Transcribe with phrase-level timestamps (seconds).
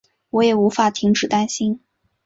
[0.31, 1.79] 我也无法停止担心